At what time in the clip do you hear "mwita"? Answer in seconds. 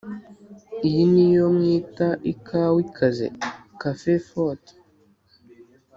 1.55-2.07